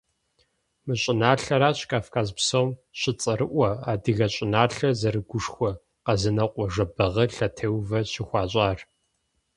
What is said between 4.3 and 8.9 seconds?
щӏыналъэр зэрыгушхуэ Къэзэнокъуэ Жэбагъы лъэтеувэ щыхуащӏар.